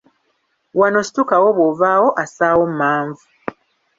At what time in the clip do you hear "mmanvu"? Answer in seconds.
2.71-3.25